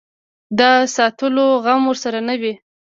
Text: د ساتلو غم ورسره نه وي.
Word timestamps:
د 0.59 0.61
ساتلو 0.95 1.47
غم 1.63 1.81
ورسره 1.87 2.19
نه 2.27 2.35
وي. 2.41 2.53